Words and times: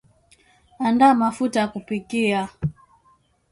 andaa 0.79 1.13
mafuta 1.15 1.59
ya 1.59 1.67
kupikia 1.67 2.49